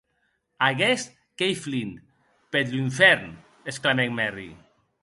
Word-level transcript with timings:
Aguest 0.67 1.11
qu’ei 1.37 1.53
Flint, 1.63 1.93
peth 2.51 2.71
lunfèrn!, 2.75 3.31
exclamèc 3.69 4.09
Merry. 4.19 4.51